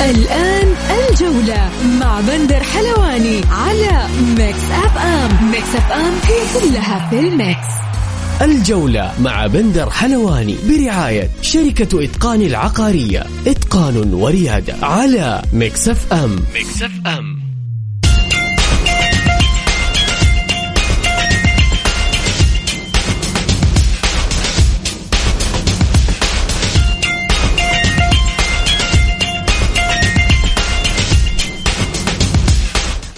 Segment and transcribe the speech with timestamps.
[0.00, 4.06] الآن الجولة مع بندر حلواني على
[4.38, 7.66] Mix FM Mix FM هي كلها في ال mix.
[8.42, 13.26] الجولة مع بندر حلواني برعاية شركة إتقان العقارية.
[13.46, 17.39] إتقان وريادة على Mix FM Mix FM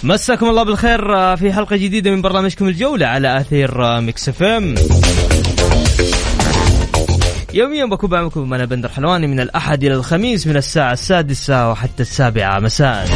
[0.03, 4.75] مساكم الله بالخير آه، في حلقة جديدة من برنامجكم الجولة على أثير آه، Mix FM.
[7.53, 12.59] يوميا بكون معكم أنا بندر حلواني من الأحد إلى الخميس من الساعة السادسة وحتى السابعة
[12.59, 13.07] مساء.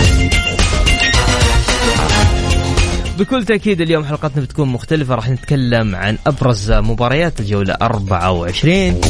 [3.20, 9.02] بكل تأكيد اليوم حلقتنا بتكون مختلفة راح نتكلم عن أبرز مباريات الجولة 24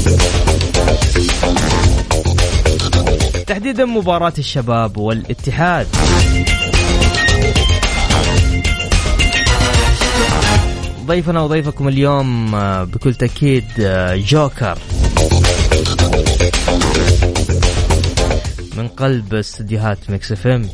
[3.47, 5.88] تحديدا مباراة الشباب والاتحاد.
[11.08, 14.77] ضيفنا وضيفكم اليوم آه، بكل تأكيد آه، جوكر.
[18.77, 20.69] من قلب استديوهات Mix FM.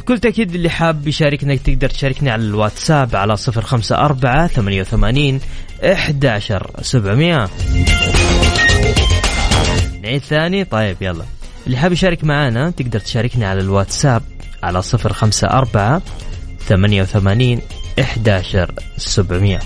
[0.00, 5.40] بكل تأكيد اللي حاب يشاركنا تقدر تشاركني على الواتساب على صفر خمسة أربعة ثمانية وثمانين
[5.84, 7.48] إحداشر سبعمية.
[10.02, 11.24] نعيد ثاني؟ طيب يلا.
[11.66, 14.22] اللي حاب يشارك معنا تقدر تشاركني على الواتساب
[14.62, 16.02] على صفر خمسة أربعة
[16.68, 17.60] ثمانية وثمانين
[18.00, 19.58] إحداشر سبعمية.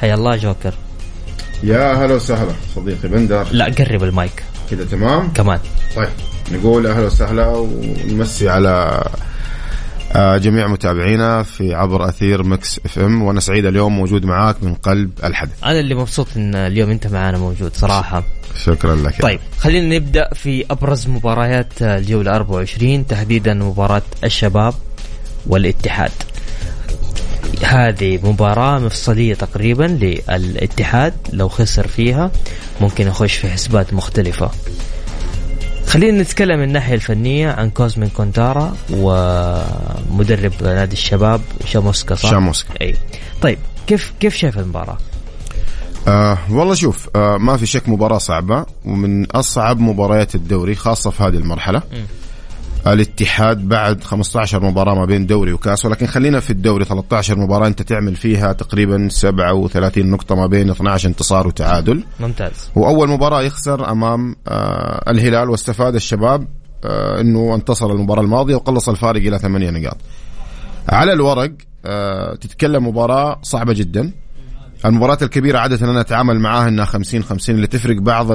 [0.00, 0.74] حيا الله جوكر.
[1.62, 3.46] يا هلا وسهلا صديقي بندر.
[3.50, 4.42] لا قرب المايك.
[4.70, 5.60] كذا تمام؟ كمان.
[5.96, 6.29] طيب.
[6.52, 9.04] نقول أهلا وسهلا ونمسي على
[10.12, 15.10] آه، جميع متابعينا في عبر أثير Mix FM وأنا سعيد اليوم موجود معاك من قلب
[15.24, 15.64] الحدث.
[15.64, 18.24] أنا اللي مبسوط إن اليوم أنت معانا موجود صراحة.
[18.64, 24.74] شكرا لك طيب خلينا نبدأ في أبرز مباريات الجولة 24 تحديدا مباراة الشباب
[25.46, 26.10] والاتحاد.
[27.64, 29.84] هذه مباراة مفصلية تقريبا
[30.28, 32.30] للاتحاد لو خسر فيها
[32.80, 34.50] ممكن يخش في حسبات مختلفة.
[35.90, 42.94] خلينا نتكلم من الناحية الفنية عن كوزمين كونتارا ومدرب نادي الشباب شاموسكا صح؟ شاموسكا إي
[43.42, 44.98] طيب كيف كيف شايف المباراة؟
[46.08, 51.22] آه والله شوف آه ما في شك مباراة صعبة ومن أصعب مباريات الدوري خاصة في
[51.22, 52.19] هذه المرحلة م.
[52.86, 57.82] الاتحاد بعد 15 مباراة ما بين دوري وكاس ولكن خلينا في الدوري 13 مباراة انت
[57.82, 62.04] تعمل فيها تقريبا 37 نقطة ما بين 12 انتصار وتعادل.
[62.20, 62.70] ممتاز.
[62.76, 66.48] وأول مباراة يخسر أمام آه الهلال واستفاد الشباب
[66.84, 69.96] آه إنه انتصر المباراة الماضية وقلص الفارق إلى 8 نقاط.
[70.88, 71.52] على الورق
[71.86, 74.12] آه تتكلم مباراة صعبة جدا.
[74.84, 78.26] المباريات الكبيرة عادة أنا أتعامل معاها أنها 50 50 اللي تفرق بعض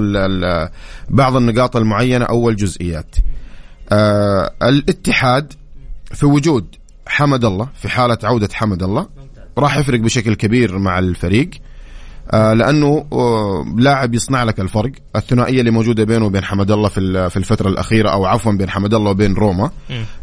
[1.09, 3.16] بعض النقاط المعينة أو الجزئيات.
[3.91, 5.53] آه الاتحاد
[6.13, 6.66] في وجود
[7.07, 9.07] حمد الله في حالة عودة حمد الله
[9.57, 11.50] راح يفرق بشكل كبير مع الفريق.
[12.31, 17.29] آه لأنه آه لاعب يصنع لك الفرق الثنائية اللي موجودة بينه وبين حمد الله في
[17.29, 19.72] في الفترة الأخيرة أو عفوا بين حمد الله وبين روما.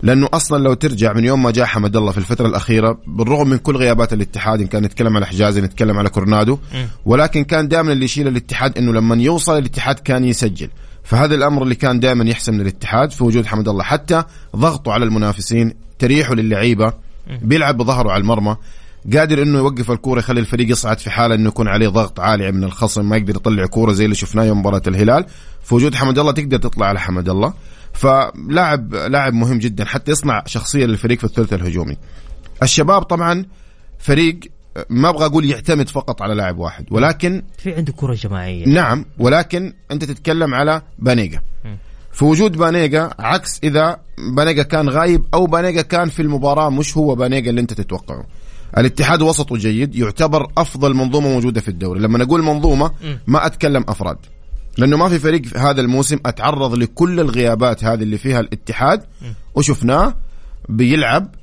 [0.03, 3.57] لأنه أصلا لو ترجع من يوم ما جاء حمد الله في الفترة الأخيرة بالرغم من
[3.59, 6.59] كل غيابات الاتحاد إن كان نتكلم على حجازي نتكلم على كورنادو
[7.07, 10.69] ولكن كان دائما اللي يشيل الاتحاد إنه لما يوصل الاتحاد كان يسجل.
[11.05, 13.85] فهذا الأمر اللي كان دائما يحسن الاتحاد في وجود حمد الله.
[13.85, 14.25] حتى
[14.57, 16.93] ضغطه على المنافسين تريحه للعيبة
[17.43, 18.57] بيلعب بظهره على المرمى
[19.17, 22.65] قادر إنه يوقف الكورة يخلي الفريق يصعد في حالة إنه يكون عليه ضغط عالي من
[22.65, 25.27] الخصم ما يقدر يطلع كورة زي اللي شفناه يوم مباراة الهلال.
[25.63, 27.55] في وجود حمد الله تقدر تطلع على حمد الله.
[27.93, 31.97] فلاعب لاعب مهم جدا حتى يصنع شخصية للفريق في الثلث الهجومي.
[32.63, 33.45] الشباب طبعا
[33.99, 34.41] فريق
[34.91, 38.67] ما أبغى أقول يعتمد فقط على لاعب واحد ولكن في عنده كرة جماعية.
[38.67, 41.41] نعم ولكن أنت تتكلم على بانيجا.
[42.13, 44.01] في وجود بانيجا عكس إذا
[44.37, 48.27] بانيجا كان غايب أو بانيجا كان في المباراة مش هو بانيجا اللي أنت تتوقعه.
[48.79, 52.01] الاتحاد وسطه جيد يعتبر أفضل منظومة موجودة في الدوري.
[52.01, 52.91] لما نقول منظومة
[53.27, 54.17] ما أتكلم أفراد.
[54.79, 59.05] لأنه ما في فريق في هذا الموسم أتعرض لكل الغيابات هذه اللي فيها الاتحاد
[59.55, 60.15] وشفناه
[60.69, 61.35] بيلعب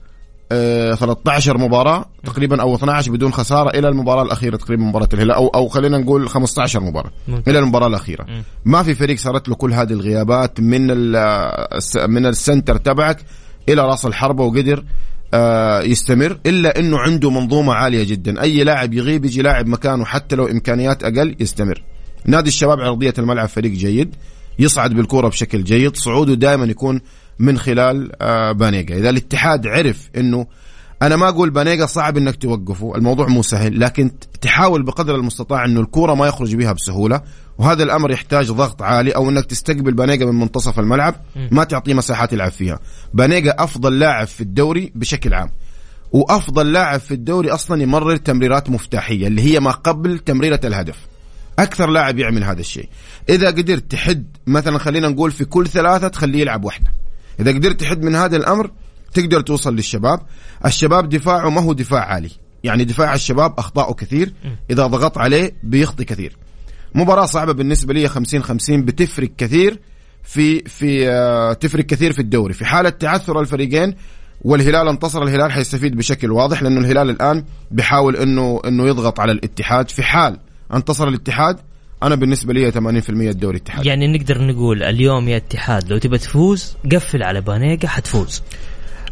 [0.50, 5.32] 13 مباراة تقريبا أو 12 بدون خسارة إلى المباراة الأخيرة تقريبا مباراة الهلال.
[5.32, 7.52] أو أو خلينا نقول 15 مباراة ممكن.
[7.52, 8.26] إلى المباراة الأخيرة.
[8.66, 10.88] ما في فريق صارت له كل هذه الغيابات من
[12.10, 13.18] من السنتر تبعك
[13.70, 14.84] إلى راس الحربة وقدر
[15.34, 18.42] آه، يستمر إلا إنه عنده منظومة عالية جدا.
[18.42, 21.84] أي لاعب يغيب يجي لاعب مكانه حتى لو إمكانيات أقل يستمر.
[22.26, 24.16] نادي الشباب عرضية الملعب فريق جيد
[24.60, 27.02] يصعد بالكرة بشكل جيد صعوده دائما يكون
[27.40, 28.98] من خلال آه، بانيجا.
[28.98, 30.48] إذا الاتحاد عرف إنه
[31.02, 35.80] أنا ما أقول بانيجا صعب إنك توقفه الموضوع مو سهل لكن تحاول بقدر المستطاع إنه
[35.82, 37.22] الكرة ما يخرج بها بسهولة
[37.58, 41.16] وهذا الأمر يحتاج ضغط عالي أو إنك تستقبل بانيجا من منتصف الملعب
[41.52, 42.80] ما تعطيه مساحات يلعب فيها.
[43.14, 45.50] بانيجا أفضل لاعب في الدوري بشكل عام.
[46.12, 50.98] وأفضل لاعب في الدوري أصلا يمرر تمريرات مفتاحية اللي هي ما قبل تمريرة الهدف.
[51.60, 52.90] أكثر لاعب يعمل هذا الشيء.
[53.30, 56.99] إذا قدرت تحد مثلا خلينا نقول في كل ثلاثة تخليه يلعب واحدة.
[57.40, 58.72] إذا قدرت تحد من هذا الأمر
[59.14, 60.20] تقدر توصل للشباب.
[60.66, 62.32] الشباب دفاعه ما هو دفاع عالي.
[62.64, 64.34] يعني دفاع الشباب أخطاؤه كثير.
[64.72, 66.38] إذا ضغط عليه بيخطي كثير.
[66.96, 69.80] مباراة صعبة بالنسبة لي 50 50 بتفرق كثير
[70.24, 72.54] في في آه، تفرق كثير في الدوري.
[72.54, 73.96] في حالة تعثر الفريقين
[74.42, 79.90] والهلال انتصر الهلال حيستفيد بشكل واضح لأنه الهلال الآن بيحاول إنه إنه يضغط على الاتحاد.
[79.90, 80.40] في حال
[80.74, 81.60] انتصر الاتحاد
[82.04, 83.86] أنا بالنسبة لي 80% الدوري اتحاد.
[83.86, 88.42] يعني نقدر نقول اليوم يا اتحاد لو تبى تفوز قفل على بانيجا حتفوز.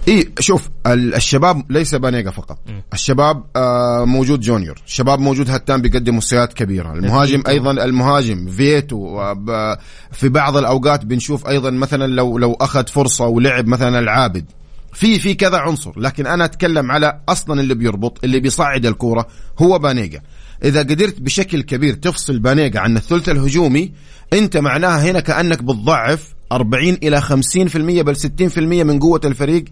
[0.08, 2.58] إي شوف ال- الشباب ليس بانيجا فقط.
[2.94, 4.82] الشباب آه موجود جونيور.
[4.88, 6.94] الشباب موجود هتان بيقدم مستويات كبيرة.
[6.94, 7.44] المهاجم.
[7.48, 9.78] أيضا المهاجم فيتو آه،
[10.12, 14.46] في بعض الأوقات بنشوف أيضا مثلا لو لو أخذ فرصة ولعب مثلا العابد.
[14.94, 16.00] في في كذا عنصر.
[16.00, 19.28] لكن أنا أتكلم على أصلا اللي بيربط اللي بيصعد الكورة
[19.60, 20.22] هو بانيجا.
[20.64, 23.92] إذا قدرت بشكل كبير تفصل بانيجا عن الثلث الهجومي
[24.34, 29.66] أنت معناها هنا كأنك بتضعف 40 إلى 50% بل 60% من قوة الفريق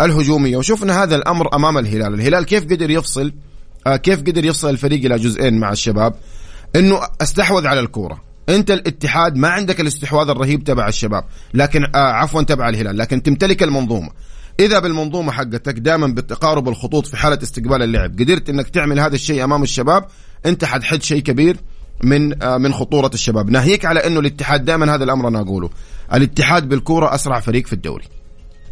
[0.00, 0.56] الهجومية.
[0.56, 2.14] وشفنا هذا الأمر أمام الهلال.
[2.14, 3.32] الهلال كيف قدر يفصل؟
[3.86, 6.14] آه كيف قدر يفصل الفريق إلى جزئين مع الشباب؟
[6.76, 8.20] إنه استحوذ على الكورة.
[8.48, 13.62] أنت الاتحاد ما عندك الاستحواذ الرهيب تبع الشباب لكن آه عفوا تبع الهلال لكن تمتلك
[13.62, 14.10] المنظومة.
[14.60, 19.44] إذا بالمنظومة حقتك دائما بتقارب الخطوط في حالة استقبال اللعب قدرت إنك تعمل هذا الشيء
[19.44, 20.04] أمام الشباب
[20.46, 21.56] أنت حتحد شيء كبير
[22.02, 23.50] من آه من خطورة الشباب.
[23.50, 25.70] ناهيك على إنه الاتحاد دائما هذا الأمر أنا أقوله.
[26.14, 28.04] الاتحاد بالكورة أسرع فريق في الدوري.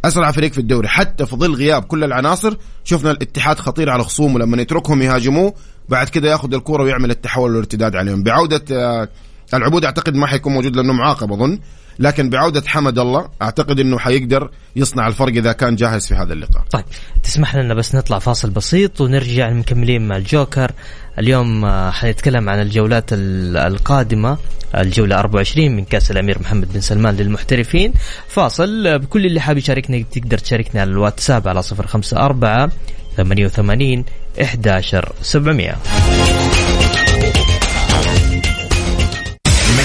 [0.05, 4.39] أسرع فريق في الدوري حتى في ظل غياب كل العناصر شفنا الاتحاد خطير على خصومه
[4.39, 5.55] لما يتركهم يهاجموه
[5.89, 8.23] بعد كده ياخذ الكره ويعمل التحول والارتداد عليهم.
[8.23, 9.09] بعودة آه،
[9.55, 11.59] العبود أعتقد ما حيكون موجود لأنه معاقب أظن.
[11.99, 16.63] لكن بعودة حمد الله أعتقد إنه حيقدر يصنع الفرق إذا كان جاهز في هذا اللقاء.
[16.71, 16.85] طيب
[17.23, 20.71] تسمح لنا بس نطلع فاصل بسيط ونرجع مكملين مع الجوكر.
[21.19, 24.39] اليوم آه، حنتكلم عن الجولات ال- القادمة
[24.77, 27.93] الجولة 24 من كأس الأمير محمد بن سلمان للمحترفين.
[28.29, 32.71] فاصل آه، بكل اللي حاب يشاركنا تقدر تشاركنا على الواتساب على 054
[33.17, 34.05] 88
[34.43, 35.77] 11 700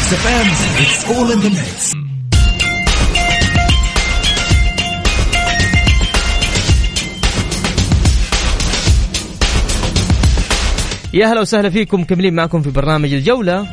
[0.07, 0.47] Mix FM,
[0.83, 1.93] it's all in the mix.
[11.13, 13.67] يا هلا وسهلا فيكم مكملين معكم في برنامج الجولة.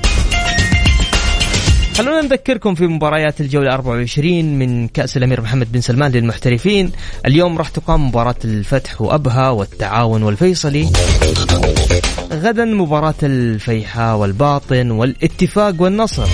[1.96, 6.93] خلونا نذكركم في مباريات الجولة 24 من كأس الأمير محمد بن سلمان للمحترفين.
[7.26, 10.88] اليوم راح تقام مباراة الفتح وأبها والتعاون والفيصلي.
[12.34, 16.26] غدا مباراة الفيحاء والباطن والاتفاق والنصر.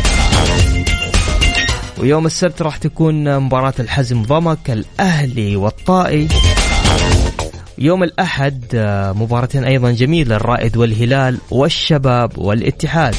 [1.99, 6.29] ويوم السبت راح تكون مباراة الحزم ضمك الأهلي والطائي.
[7.79, 8.65] يوم الأحد
[9.17, 13.15] مباراتين أيضا جميلة الرائد والهلال والشباب والاتحاد.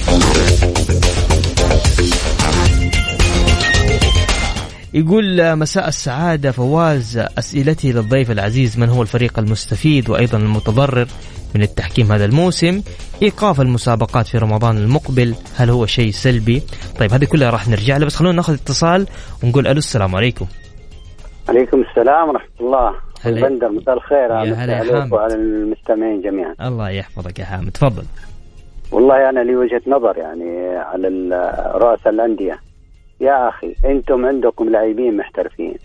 [4.93, 11.07] يقول مساء السعادة فواز أسئلتي للضيف العزيز من هو الفريق المستفيد وأيضا المتضرر.
[11.55, 12.81] من التحكيم هذا الموسم.
[13.23, 16.63] إيقاف المسابقات في رمضان المقبل هل هو شيء سلبي؟
[16.99, 19.07] طيب هذه كلها راح نرجع لها بس خلونا ناخذ اتصال
[19.43, 20.45] ونقول ألو السلام عليكم.
[21.49, 22.91] عليكم السلام ورحمة الله.
[23.21, 23.37] هلا.
[23.47, 24.31] البندر مساء الخير.
[24.31, 25.13] يا مساء هلا يا عليك حامد.
[25.13, 26.55] وعلى المستمعين جميعا.
[26.61, 28.03] الله يحفظك يا حامد تفضل.
[28.91, 31.07] والله أنا لي وجهة نظر يعني على
[31.75, 32.59] رؤساء الأندية.
[33.21, 35.75] يا أخي أنتم عندكم لاعبين محترفين.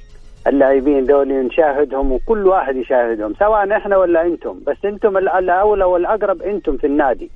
[0.46, 4.60] اللاعبين دول نشاهدهم وكل واحد يشاهدهم سواء إحنا ولا أنتم.
[4.66, 7.30] بس أنتم ال- الأولى والأقرب أنتم في النادي.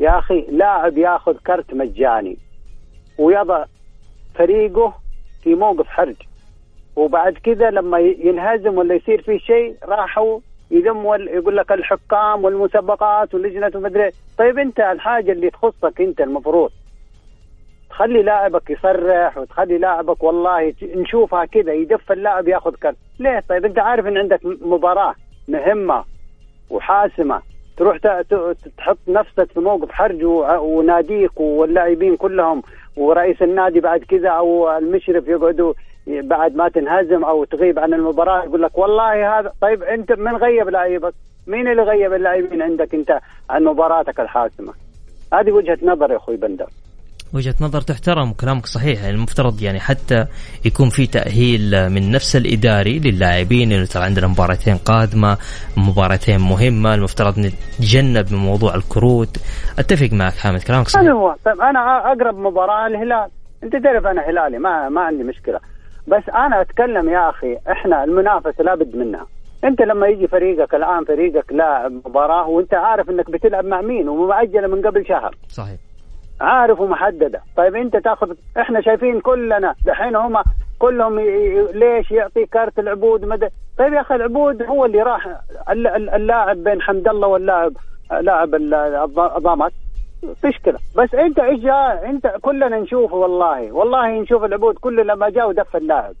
[0.00, 2.36] يا أخي لاعب ياخذ كرت مجاني
[3.18, 3.64] ويضع
[4.34, 4.94] فريقه
[5.42, 6.14] في موقف حرج.
[6.96, 13.34] وبعد كذا لما ينهزم ولا يصير فيه شيء راحوا يذم وال- يقول لك الحكام والمسابقات
[13.34, 16.70] واللجنه ومدري طيب أنت الحاجة اللي تخصك أنت المفروض.
[17.96, 23.78] تخلي لاعبك يصرح وتخلي لاعبك والله نشوفها كذا يدف اللاعب ياخذ كرت ليه طيب انت
[23.78, 25.14] عارف إن عندك مباراة
[25.48, 26.04] مهمة
[26.70, 27.42] وحاسمة
[27.76, 27.98] تروح
[28.78, 30.24] تحط نفسك في موقف حرج
[30.60, 32.62] وناديك واللاعبين كلهم
[32.96, 35.72] ورئيس النادي بعد كذا أو المشرف يقعدوا
[36.06, 40.68] بعد ما تنهزم أو تغيب عن المباراة يقول لك والله هذا طيب أنت من غيب
[40.68, 41.14] لاعبك؟
[41.46, 44.72] مين اللي غيب اللاعبين عندك أنت عن مباراتك الحاسمة؟
[45.32, 46.66] هذه وجهة نظر يا أخوي بندر
[47.36, 50.26] وجهة نظر تحترم وكلامك صحيح يعني المفترض يعني حتى
[50.64, 55.38] يكون في تأهيل من نفس الإداري للاعبين إنه ترى عندنا مباراتين قادمة
[55.76, 59.36] مباراتين مهمة المفترض نتجنب من موضوع الكروت.
[59.78, 61.10] أتفق معك حامد كلامك صحيح.
[61.10, 63.28] هو طيب أنا أقرب مباراة الهلال.
[63.64, 65.60] أنت تعرف أنا هلالي ما ما عندي مشكلة.
[66.08, 69.26] بس أنا أتكلم يا أخي إحنا المنافسة لابد منها.
[69.64, 74.68] أنت لما يجي فريقك الآن فريقك لاعب مباراة وأنت عارف إنك بتلعب مع مين ومؤجلة
[74.68, 75.34] من قبل شهر.
[75.48, 75.85] صحيح.
[76.40, 80.38] عارف ومحدده طيب انت تاخذ إحنا شايفين كلنا دحين هم
[80.78, 81.20] كلهم.
[81.74, 85.26] ليش يعطي كارت العبود؟ مدى طيب يا أخي العبود هو اللي راح
[85.70, 87.72] الل- الل- اللاعب بين حمد الله واللاعب
[88.20, 89.72] لاعب ال- الض- الضامت
[90.42, 95.48] تشكله بس انت إيش جا- انت كلنا نشوفه والله والله نشوف العبود كله لما جاء
[95.48, 96.14] ودف اللاعب.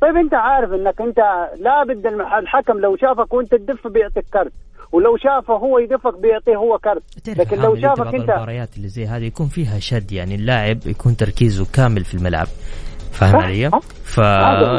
[0.00, 4.52] طيب انت عارف انك انت لابد الحكم لو شافك وانت تدف بيعطيك كرت
[4.92, 9.24] ولو شافه هو يدفك بيعطيه هو كرت لكن لو شافك انت المباريات اللي زي هذه
[9.24, 12.46] يكون فيها شد يعني اللاعب يكون تركيزه كامل في الملعب
[13.12, 13.70] فاهم علي؟
[14.04, 14.18] ف.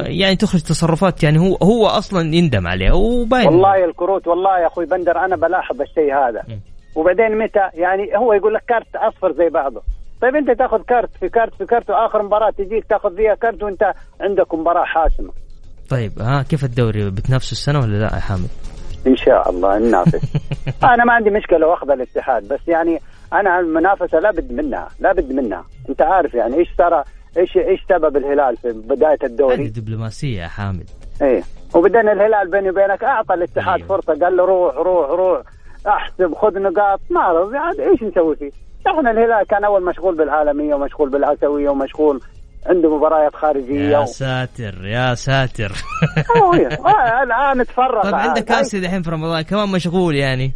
[0.07, 4.85] يعني تخرج تصرفات يعني هو هو أصلا يندم عليها وباين والله الكروت والله يا أخوي
[4.85, 6.59] بندر أنا بلاحظ الشيء هذا م.
[6.95, 9.81] وبعدين متى يعني هو يقول لك كارت أصفر زي بعضه
[10.21, 13.93] طيب أنت تأخذ كارت في كارت في كارت وآخر مباراة تجيك تأخذ فيها كارت وأنت
[14.21, 15.31] عندك مباراة حاسمة
[15.89, 18.49] طيب ها كيف الدوري بتنافسوا السنة ولا لا يا حامد؟
[19.07, 20.21] إن شاء الله ننافس.
[20.93, 23.01] أنا ما عندي مشكلة واخذ الاتحاد بس يعني
[23.33, 25.65] أنا المنافسة لابد منها لابد منها.
[25.89, 27.03] أنت عارف يعني إيش ترى
[27.37, 30.89] إيش إيش سبب الهلال في بداية هذه الدوري دبلوماسية يا حامد.
[31.21, 31.43] إيه.
[31.75, 33.87] وبعدين الهلال بيني وبينك أعطى الاتحاد أيوه.
[33.87, 35.41] فرصة قال له روح روح روح
[35.87, 38.51] أحسب خذ نقاط ما رضي عاد إيش نسوي فيه؟
[38.87, 42.21] إحنا الهلال كان أول مشغول بالعالمية ومشغول بالاسيويه ومشغول
[42.65, 44.05] عنده مباريات خارجية يا و...
[44.05, 45.71] ساتر يا ساتر.
[46.85, 48.01] آه، الآن نتفرغ.
[48.03, 48.15] طيب.
[48.15, 50.51] عندك كاسي دحين في رمضان كمان مشغول يعني.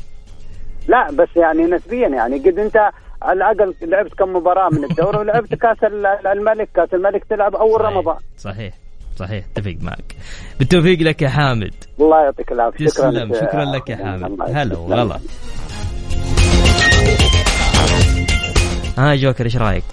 [0.88, 2.40] لا بس يعني نسبيا يعني.
[2.40, 2.78] قد أنت
[3.22, 6.70] على الأقل لعبت كم مباراة من الدوري ولعبت كاس ال- الملك.
[6.76, 7.92] كاس الملك تلعب أول صحيح.
[7.92, 8.18] رمضان.
[8.38, 8.74] صحيح
[9.16, 9.46] صحيح.
[9.56, 10.16] اتفق معك.
[10.60, 11.74] بالتوفيق لك يا حامد.
[12.00, 12.88] الله يعطيك العافية.
[12.88, 13.34] شكرا تسلم.
[13.34, 14.42] شكرا لك يا حامد.
[14.52, 14.78] هلا.
[14.78, 15.20] وغلا.
[18.98, 19.84] ها جوكر إيش رأيك؟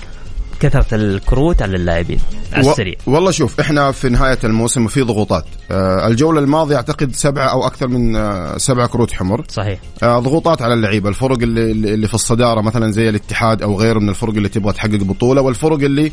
[0.60, 2.18] كثرة الكروت على اللاعبين
[2.52, 2.94] على و- السريع.
[3.06, 5.44] والله شوف إحنا في نهاية الموسم وفي ضغوطات.
[5.70, 9.44] آه الجولة الماضية أعتقد سبعة أو أكثر من آه سبعة كروت حمر.
[9.48, 9.78] صحيح.
[10.02, 14.08] آه ضغوطات على اللعيبه الفرق اللي, اللي في الصدارة مثلا زي الاتحاد أو غيره من
[14.08, 16.12] الفرق اللي تبغى تحقق بطولة والفرق اللي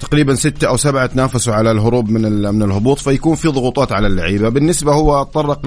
[0.00, 4.06] تقريبا ستة أو سبعة تنافسوا على الهروب من ال- من الهبوط فيكون في ضغوطات على
[4.06, 4.48] اللعيبة.
[4.48, 5.60] بالنسبة هو تطرق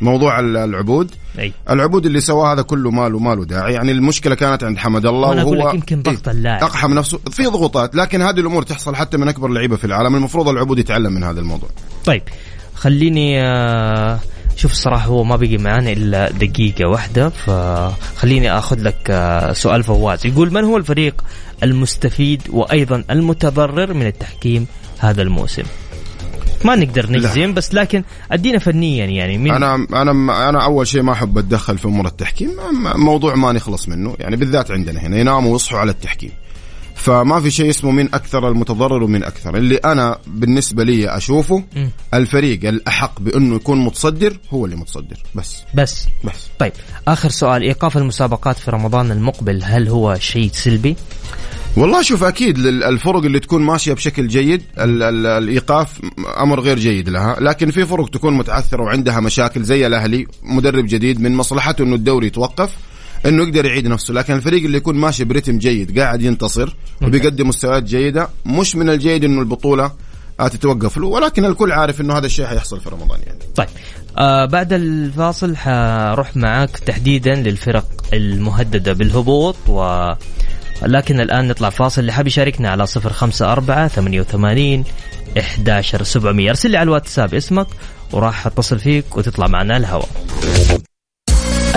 [0.00, 1.10] لموضوع ال- العبود.
[1.38, 1.52] أي.
[1.70, 3.72] العبود اللي سواه هذا كله ماله ماله داعي.
[3.72, 6.62] يعني المشكلة كانت عند حمد الله أقول وهو لك يمكن ضغط إيه، اللاعب.
[6.62, 7.18] أقحم نفسه.
[7.30, 10.14] في ضغوطات لكن هذه الأمور تحصل حتى من أكبر لعيبة في العالم.
[10.14, 11.68] المفروض العبود يتعلم من هذا الموضوع.
[12.04, 12.22] طيب
[12.74, 14.18] خليني آه،
[14.56, 20.26] شوف الصراحة هو ما بقي معانا إلا دقيقة واحدة فخليني أخذ لك آه، سؤال فواز.
[20.26, 21.24] يقول من هو الفريق
[21.62, 24.66] المستفيد وأيضا المتضرر من التحكيم
[24.98, 25.62] هذا الموسم؟
[26.64, 31.12] ما نقدر نجزم بس لكن أدينا فنيا يعني مين أنا أنا أنا أول شيء ما
[31.12, 35.52] أحب أتدخل في أمور التحكيم م- موضوع ما نخلص منه يعني بالذات عندنا هنا يناموا
[35.52, 36.30] ويصحوا على التحكيم.
[36.96, 39.56] فما في شيء اسمه مين أكثر المتضرر ومين أكثر.
[39.56, 41.90] اللي أنا بالنسبة لي أشوفه مم.
[42.14, 45.16] الفريق الأحق بأنه يكون متصدر هو اللي متصدر.
[45.34, 45.62] بس.
[45.74, 46.06] بس.
[46.24, 46.48] بس.
[46.58, 46.72] طيب
[47.08, 50.96] آخر سؤال إيقاف المسابقات في رمضان المقبل هل هو شيء سلبي؟
[51.76, 56.00] والله شوف أكيد الفرق اللي تكون ماشية بشكل جيد ال ال الإيقاف
[56.40, 61.20] أمر غير جيد لها لكن في فرق تكون متعثرة وعندها مشاكل زي الأهلي مدرب جديد
[61.20, 62.70] من مصلحته إنه الدوري يتوقف
[63.26, 67.82] إنه يقدر يعيد نفسه لكن الفريق اللي يكون ماشي برتم جيد قاعد ينتصر وبيقدم مستويات
[67.82, 69.92] جيدة مش من الجيد إنه البطولة
[70.40, 73.38] آه، تتوقف له ولكن الكل عارف إنه هذا الشيء حيحصل في رمضان يعني.
[73.56, 73.68] طيب.
[74.18, 80.12] آه بعد الفاصل حروح معاك تحديدا للفرق المهددة بالهبوط و
[80.82, 82.00] لكن الآن نطلع فاصل.
[82.00, 84.84] اللي حاب يشاركنا على صفر خمسة أربعة ثمانية وثمانين
[85.38, 86.50] إحداشر سبعمية.
[86.50, 87.66] أرسل لي على الواتساب اسمك
[88.12, 90.08] وراح أتصل فيك وتطلع معنا الهواء.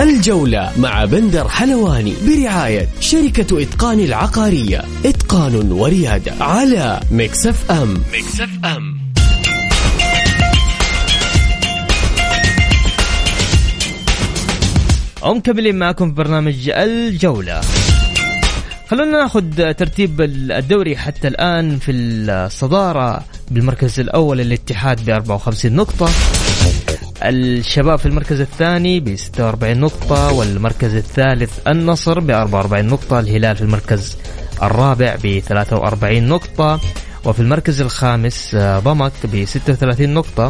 [0.00, 4.84] الجولة مع بندر حلواني برعاية شركة إتقان العقارية.
[5.04, 8.02] إتقان وريادة على Mix FM.
[8.12, 8.98] Mix FM.
[15.22, 17.60] ومكملين معكم في برنامج الجولة.
[18.88, 26.10] خلونا ناخذ ترتيب الدوري حتى الآن في الصدارة بالمركز الأول الاتحاد ب 54 نقطة
[27.22, 33.62] الشباب في المركز الثاني ب 46 نقطة والمركز الثالث النصر ب 44 نقطة الهلال في
[33.62, 34.16] المركز
[34.62, 36.80] الرابع ب 43 نقطة
[37.24, 40.48] وفي المركز الخامس آه، ضمك ب 36 نقطة.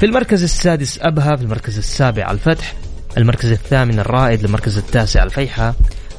[0.00, 2.74] في المركز السادس أبها في المركز السابع الفتح
[3.16, 5.74] المركز الثامن الرائد المركز التاسع الفيحة.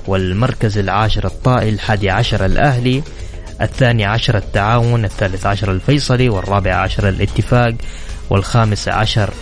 [0.10, 3.04] والمركز العاشر الطائي الحادي عشر الأهلي
[3.62, 7.74] الثاني عشر التعاون الثالث عشر الفيصلي والرابع عشر الاتفاق
[8.30, 9.34] والخامس عشر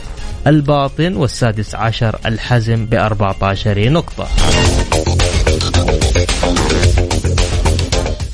[0.48, 4.28] الباطن والسادس عشر الحزم ب 14 نقطة.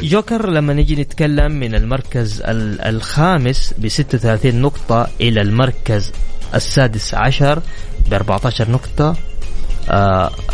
[0.02, 2.42] جوكر لما نجي نتكلم من المركز
[2.86, 6.12] الخامس ب 36 نقطة إلى المركز
[6.56, 7.62] السادس عشر
[8.10, 9.16] ب 14 نقطة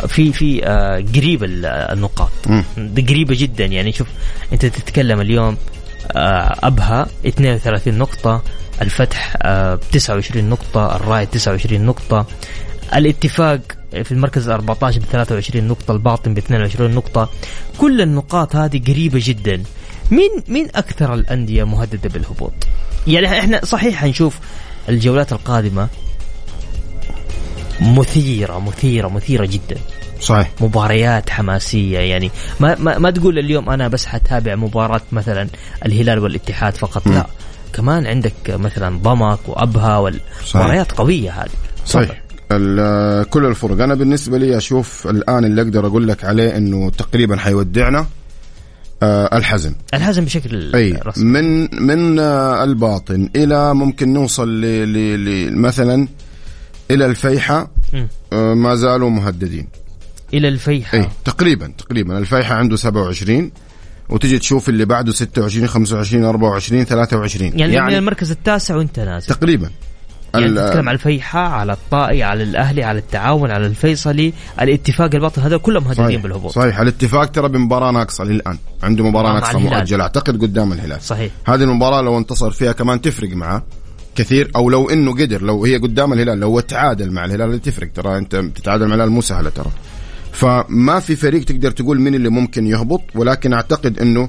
[0.06, 2.30] في في آه قريب النقاط.
[3.08, 3.64] قريبة جدا.
[3.64, 4.08] يعني شوف
[4.52, 5.56] أنت تتكلم اليوم
[6.12, 8.42] آه أبها 32 نقطة
[8.82, 12.26] الفتح ب 29 نقطة الرائد 29 نقطة.
[12.94, 13.60] الاتفاق
[14.04, 17.30] في المركز 14 ب 23 نقطة الباطن ب 22 نقطة.
[17.78, 19.62] كل النقاط هذه قريبة جدا.
[20.10, 22.52] مين مين أكثر الأندية مهددة بالهبوط؟
[23.06, 24.38] يعني إحنا صحيح حنشوف
[24.88, 25.88] الجولات القادمة
[27.80, 29.80] مثيرة مثيرة مثيرة جدا.
[30.20, 30.50] صحيح.
[30.60, 35.48] مباريات حماسية يعني ما ما, ما تقول اليوم أنا بس حتابع مباراة مثلا
[35.86, 37.12] الهلال والاتحاد فقط م.
[37.12, 37.26] لا.
[37.72, 41.50] كمان عندك مثلا ضمك وأبها والمباريات قوية هذه.
[41.86, 42.22] صحيح.
[43.30, 43.82] كل الفرق.
[43.82, 48.06] أنا بالنسبة لي أشوف الآن اللي أقدر أقول لك عليه إنه تقريبا حيودعنا
[49.02, 49.72] آه الحزم.
[49.94, 51.24] الحزم بشكل أي رسمي.
[51.24, 56.08] من من آه الباطن إلى ممكن نوصل ل مثلا
[56.90, 57.70] إلى الفيحة
[58.32, 59.68] آه ما زالوا مهددين.
[60.34, 60.98] إلى الفيحة.
[60.98, 62.18] اي تقريبا تقريبا.
[62.18, 63.50] الفيحة عنده 27
[64.08, 69.26] وتجي تشوف اللي بعده 26 25 24 23 يعني, يعني من المركز التاسع وانت نازل.
[69.26, 69.70] تقريبا.
[70.34, 75.56] يعني تتكلم على الفيحة على الطائي على الأهلي على التعاون على الفيصلي الاتفاق الباطن هذا
[75.56, 76.52] كلهم مهددين بالهبوط.
[76.52, 76.80] صحيح.
[76.80, 78.58] الاتفاق ترى بمباراة ناقصة للآن.
[78.82, 80.02] عنده مباراة ناقصة مؤجلة.
[80.02, 81.02] أعتقد قدام الهلال.
[81.02, 81.32] صحيح.
[81.44, 83.62] هذه المباراة لو انتصر فيها كمان تفرق معه.
[84.14, 88.18] كثير أو لو إنه قدر لو هي قدام الهلال لو تعادل مع الهلال تفرق ترى
[88.18, 89.70] أنت تتعادل مع الهلال مو سهلة ترى.
[90.32, 94.28] فما في فريق تقدر تقول مين اللي ممكن يهبط ولكن أعتقد إنه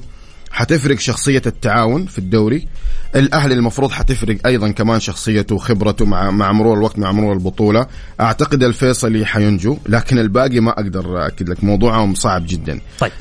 [0.50, 2.68] حتفرق شخصية التعاون في الدوري.
[3.16, 7.86] الأهلي المفروض حتفرق أيضا كمان شخصيته وخبرته مع مع مرور الوقت مع مرور البطولة.
[8.20, 12.80] أعتقد الفيصلي حينجو لكن الباقي ما أقدر أكد لك موضوعهم صعب جدا.
[12.98, 13.12] طيب.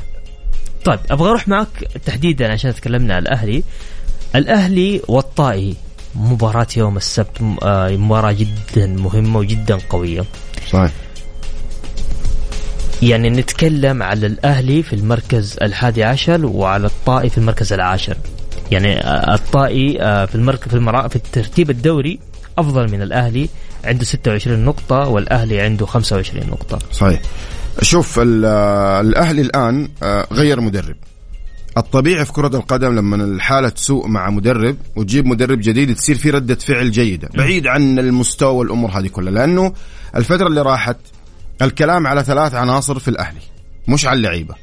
[0.86, 3.64] طيب أبغى أروح معك تحديدا عشان تكلمنا على الأهلي.
[4.36, 5.76] الأهلي والطائي
[6.16, 10.24] مباراة يوم السبت آه، مباراة جدا مهمة وجدا قوية.
[10.70, 10.92] صحيح.
[13.02, 18.18] يعني نتكلم على الأهلي في المركز الحادي عشر وعلى الطائي في المركز العاشر.
[18.72, 21.08] يعني آه، الطائي آه، في المركز في, المرا...
[21.08, 22.20] في الترتيب الدوري
[22.58, 23.50] أفضل من الأهلي
[23.84, 26.80] عنده 26 نقطة والأهلي عنده 25 نقطة.
[26.92, 27.22] صحيح.
[27.82, 29.90] شوف الأهلي الآن
[30.32, 30.96] غير مدرب.
[31.78, 36.56] الطبيعي في كرة القدم لما الحالة تسوء مع مدرب وتجيب مدرب جديد تصير في ردة
[36.56, 37.30] فعل جيدة.
[37.36, 39.74] بعيد عن المستوى والأمور هذه كلها لأنه
[40.16, 40.98] الفترة اللي راحت
[41.62, 43.40] الكلام على ثلاث عناصر في الأهلي
[43.88, 44.56] مش على اللعيبة.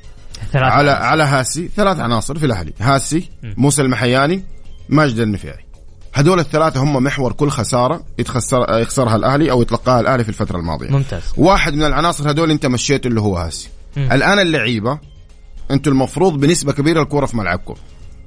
[0.54, 1.04] على عناصر.
[1.04, 4.44] على هاسي ثلاث عناصر في الأهلي هاسي موسى المحياني
[4.88, 5.64] ماجد النفيعي.
[6.12, 10.90] هذول الثلاثة هم محور كل خسارة يتخسر يخسرها الأهلي أو يتلقاها الأهلي في الفترة الماضية.
[10.90, 11.22] ممتاز.
[11.36, 13.68] واحد من العناصر هذول أنت مشيته اللي هو هاسي.
[13.96, 14.98] الآن اللعيبة
[15.70, 17.74] أنتم المفروض بنسبة كبيرة الكورة في ملعبكم.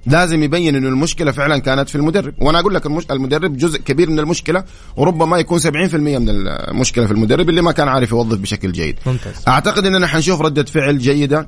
[0.05, 2.33] لازم يبين إنه المشكلة فعلا كانت في المدرب.
[2.41, 4.63] وأنا أقول لك المدرب جزء كبير من المشكلة
[4.97, 8.95] وربما يكون 70% من المشكلة في المدرب اللي ما كان عارف يوظف بشكل جيد.
[9.05, 9.33] ممتاز.
[9.47, 11.47] أعتقد إننا حنشوف ردة فعل جيدة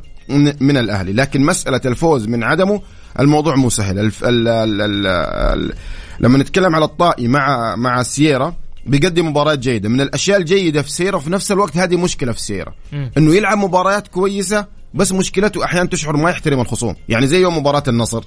[0.59, 1.13] من الأهلي.
[1.13, 2.81] لكن مسألة الفوز من عدمه
[3.19, 3.99] الموضوع مو سهل.
[3.99, 4.23] الف...
[4.23, 4.47] ال...
[4.47, 4.81] ال...
[4.81, 5.07] ال...
[5.07, 5.73] ال...
[6.19, 8.53] لما نتكلم على الطائي مع مع سييرا
[8.85, 9.89] بيقدم مباريات جيدة.
[9.89, 12.73] من الأشياء الجيدة في سييرا وفي نفس الوقت هذه مشكلة في سييرا.
[13.17, 16.95] إنه يلعب مباريات كويسة بس مشكلته أحيانا تشعر ما يحترم الخصوم.
[17.09, 18.23] يعني زي يوم مباراة النصر.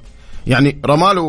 [0.47, 1.23] يعني رماله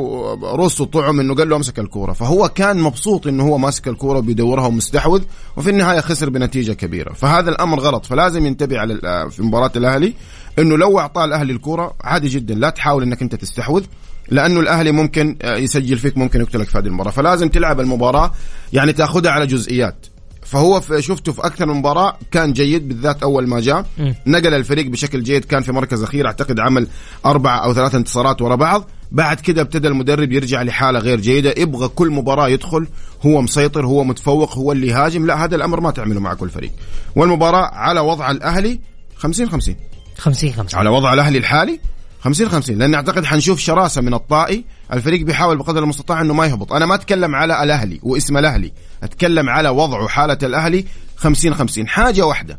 [0.56, 2.14] روسو طعم إنه قال له أمسك الكورة.
[2.14, 5.22] فهو كان مبسوط إنه هو ماسك الكورة وبيدورها ومستحوذ
[5.58, 7.14] وفي النهاية خسر بنتيجة كبيرة.
[7.14, 8.06] فهذا الأمر غلط.
[8.06, 9.00] فلازم ينتبه على
[9.32, 10.14] في مباراة الأهلي
[10.60, 12.56] إنه لو أعطاه الأهلي الكورة عادي جدا.
[12.56, 13.84] لا تحاول إنك أنت تستحوذ
[14.30, 17.12] لأنه الأهلي ممكن يسجل فيك ممكن يقتلك في هذه المباراة.
[17.12, 18.32] فلازم تلعب المباراة
[18.74, 20.06] يعني تأخذها على جزئيات.
[20.52, 23.86] فهو في شفته في أكثر من مباراة كان جيد بالذات أول ما جاء.
[24.28, 26.88] نقل الفريق بشكل جيد كان في مركز أخير أعتقد عمل
[27.26, 28.90] أربع أو ثلاث انتصارات ورا بعض.
[29.12, 32.88] بعد كده ابتدى المدرب يرجع لحالة غير جيدة يبغى كل مباراة يدخل
[33.26, 35.26] هو مسيطر هو متفوق هو اللي يهاجم.
[35.26, 36.72] لا هذا الأمر ما تعمله مع كل فريق.
[37.16, 38.80] والمباراة على وضع الأهلي
[39.18, 39.76] 50 50
[40.18, 41.80] 50 50 على وضع الأهلي الحالي
[42.22, 46.74] 50 50 لأن أعتقد حنشوف شراسة من الطائي الفريق بيحاول بقدر المستطاع إنه ما يهبط.
[46.74, 48.72] أنا ما أتكلم على الأهلي واسم الأهلي
[49.04, 52.58] أتكلم على وضع وحاله الأهلي 50 50 حاجة واحدة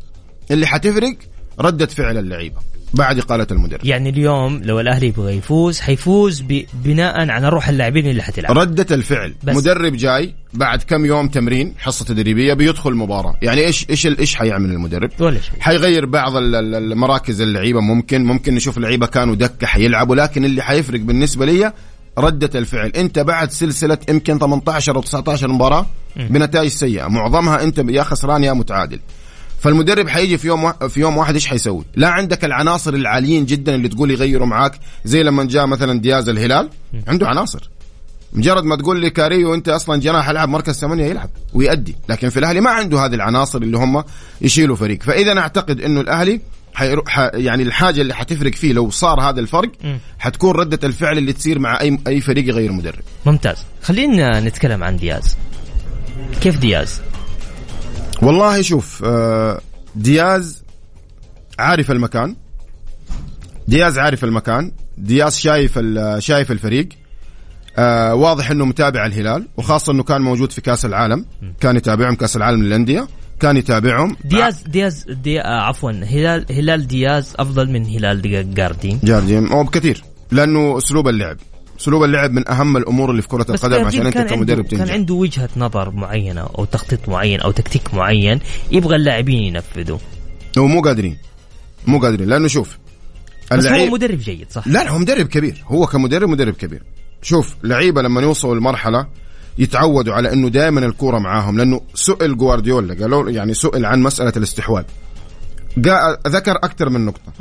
[0.51, 1.15] اللي حتفرق
[1.59, 2.55] ردة فعل اللعيبة
[2.93, 3.85] بعد إقالة المدرب.
[3.85, 6.43] يعني اليوم لو الأهلي يبغى يفوز حيفوز
[6.83, 8.57] بناء على روح اللاعبين اللي حتلعب.
[8.57, 9.33] ردة الفعل.
[9.43, 9.55] بس.
[9.55, 13.35] مدرب جاي بعد كم يوم تمرين حصة تدريبية بيدخل مباراة.
[13.41, 15.53] يعني إيش إيش ال- إيش حيعمل المدرب؟ ولا شيء.
[15.59, 17.79] حيغير بعض ال- ال- المراكز اللعيبة.
[17.81, 21.73] ممكن ممكن نشوف لعيبة كانوا دكة حيلعبوا لكن اللي حيفرق بالنسبة لي
[22.17, 22.89] ردة الفعل.
[22.89, 27.07] انت بعد سلسلة يمكن 18 أو 19 مباراة بنتائج سيئة.
[27.07, 28.99] معظمها انت يا خسران يا متعادل.
[29.59, 33.87] فالمدرب حيجي في يوم في يوم واحد إيش حيسوي؟ لا عندك العناصر العاليين جدا اللي
[33.87, 36.69] تقول يغيروا معاك زي لما جاء مثلا دياز الهلال.
[37.07, 37.69] عنده عناصر.
[38.33, 41.95] مجرد ما تقول لي كاريو انت أصلا جناح العب مركز ثمانية يلعب ويأدي.
[42.09, 44.03] لكن في الأهلي ما عنده هذه العناصر اللي هم
[44.41, 45.03] يشيلوا فريق.
[45.03, 46.41] فإذا أعتقد إنه الأهلي
[46.79, 47.03] حيرو...
[47.07, 47.29] ح...
[47.33, 49.71] يعني الحاجة اللي حتفرق فيه لو صار هذا الفرق
[50.19, 52.99] حتكون ردة الفعل اللي تصير مع اي أي فريق يغير مدرب.
[53.25, 53.57] ممتاز.
[53.81, 55.37] خلينا نتكلم عن دياز.
[56.41, 57.01] كيف دياز؟
[58.21, 59.61] والله شوف آه،
[59.95, 60.63] دياز
[61.59, 62.35] عارف المكان.
[63.67, 64.71] دياز عارف المكان.
[64.97, 66.89] دياز شايف ال- شايف الفريق.
[67.77, 71.25] آه واضح إنه متابع الهلال وخاصة إنه كان موجود في كأس العالم.
[71.59, 73.07] كان يتابعهم كأس العالم للأندية.
[73.39, 74.15] كان يتابعهم.
[74.23, 78.99] دياز دياز دي آه عفوا هلال هلال دياز أفضل من هلال دي جاردين.
[79.03, 81.37] جارديم أو بكثير لأنه أسلوب اللعب
[81.79, 84.93] أسلوب اللعب من أهم الأمور اللي في كرة القدم عشان أنت كمدرب عنده كان تنجح
[84.93, 88.39] عنده وجهة نظر معينة أو تخطيط معين أو تكتيك معين
[88.71, 89.99] يبغى اللاعبين ينفذوه
[90.57, 91.17] هو مو قادرين
[91.87, 92.77] مو قادرين لأنه شوف
[93.51, 96.83] بس هو اللعيب- مدرب جيد صح؟ لا هو مدرب كبير هو كمدرب مدرب كبير.
[97.21, 99.07] شوف لعيبة لما يوصلوا لمرحلة
[99.59, 104.83] يتعودوا على إنه دائما الكورة معاهم لأنه سئل جوارديولا قالوا يعني سئل عن مسألة الاستحواذ.
[106.27, 107.33] ذكر أكثر من نقطة.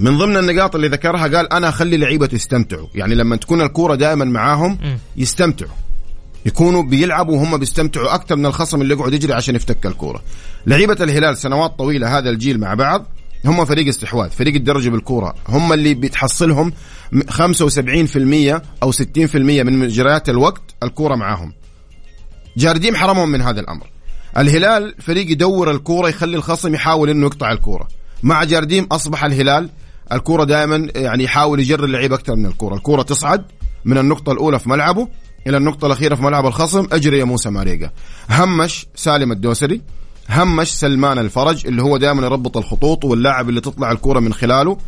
[0.00, 2.86] من ضمن النقاط اللي ذكرها قال أنا أخلي لعيبه يستمتعوا.
[2.94, 4.78] يعني لما تكون الكورة دائما معاهم.
[5.16, 5.72] يستمتعوا.
[6.46, 10.22] يكونوا بيلعبوا وهم بيستمتعوا أكثر من الخصم اللي يقعد يجري عشان يفتك الكورة.
[10.66, 13.06] لعيبة الهلال سنوات طويلة هذا الجيل مع بعض
[13.44, 15.34] هم فريق استحواذ فريق الدرجة بالكورة.
[15.48, 16.72] هم اللي بتحصلهم
[17.12, 21.52] م- 75% أو 60% من مجريات الوقت الكورة معاهم.
[22.56, 23.86] جارديم حرمهم من هذا الأمر.
[24.38, 27.88] الهلال فريق يدور الكورة يخلي الخصم يحاول إنه يقطع الكورة.
[28.22, 29.70] مع جارديم أصبح الهلال
[30.12, 32.74] الكورة دائما يعني يحاول يجر اللعيبه أكثر من الكورة.
[32.74, 33.44] الكورة تصعد
[33.84, 35.08] من النقطة الأولى في ملعبه
[35.46, 36.86] إلى النقطة الأخيرة في ملعب الخصم.
[36.92, 37.90] أجري يا موسى ماريجا
[38.30, 39.80] همش سالم الدوسري.
[40.30, 44.78] همش سلمان الفرج اللي هو دائما يربط الخطوط واللاعب اللي تطلع الكوره من خلاله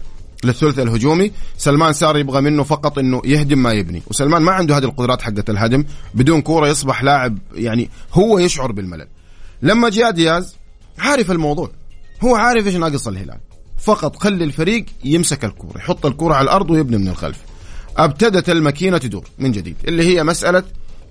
[0.44, 1.32] للثلث الهجومي.
[1.56, 4.02] سلمان صار يبغى منه فقط إنه يهدم ما يبني.
[4.06, 5.84] وسلمان ما عنده هذه القدرات حقت الهدم.
[6.14, 9.06] بدون كورة يصبح لاعب يعني هو يشعر بالملل.
[9.62, 10.56] لما جاء دياز
[10.98, 11.70] عارف الموضوع.
[12.24, 13.38] هو عارف إيش ناقص الهلال.
[13.78, 17.38] فقط خلي الفريق يمسك الكورة يحط الكورة على الأرض ويبني من الخلف.
[17.96, 20.62] أبتدت الماكينة تدور من جديد اللي هي مسألة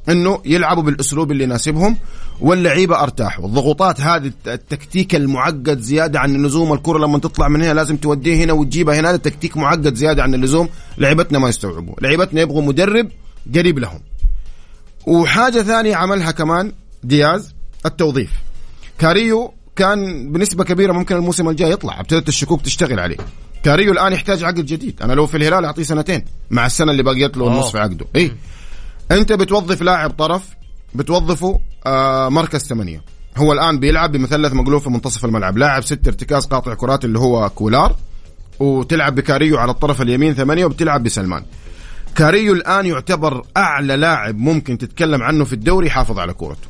[0.09, 1.97] انه يلعبوا بالاسلوب اللي يناسبهم
[2.41, 7.97] واللعيبة ارتاحوا الضغوطات هذه التكتيك المعقد زيادة عن اللزوم الكرة لما تطلع من هنا لازم
[7.97, 10.69] توديه هنا وتجيبها هنا هذا تكتيك معقد زيادة عن اللزوم.
[10.97, 13.09] لعيبتنا ما يستوعبوا لعيبتنا يبغوا مدرب
[13.55, 13.99] قريب لهم.
[15.07, 16.71] وحاجة ثانية عملها كمان
[17.03, 17.53] دياز
[17.85, 18.31] التوظيف.
[18.99, 23.17] كاريو كان بنسبة كبيرة ممكن الموسم الجاي يطلع ابتدت الشكوك تشتغل عليه.
[23.63, 25.01] كاريو الآن يحتاج عقد جديد.
[25.01, 27.59] أنا لو في الهلال أعطيه سنتين مع السنة اللي باقيت له.
[27.59, 28.05] نصف عقده.
[28.15, 28.31] اي
[29.13, 30.49] أنت بتوظف لاعب طرف
[30.95, 33.01] بتوظفه آه مركز ثمانية.
[33.37, 35.57] هو الآن بيلعب بمثلث مقلوب في منتصف الملعب.
[35.57, 37.95] لاعب ست ارتكاز قاطع كرات اللي هو كويلار
[38.59, 41.43] وتلعب بكاريو على الطرف اليمين ثمانية وبتلعب بسلمان.
[42.15, 46.67] كاريو الآن يعتبر أعلى لاعب ممكن تتكلم عنه في الدوري يحافظ على كورته.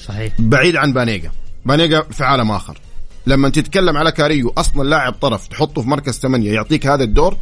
[0.00, 0.32] صحيح.
[0.38, 1.30] بعيد عن بانيجا.
[1.64, 2.78] بانيجا في عالم آخر.
[3.26, 7.36] لما تتكلم على كاريو أصلا لاعب طرف تحطه في مركز ثمانية يعطيك هذا الدور